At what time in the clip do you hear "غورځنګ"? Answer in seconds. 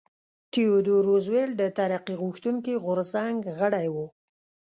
2.83-3.39